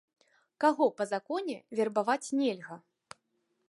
[0.65, 2.75] Каго па законе вербаваць нельга?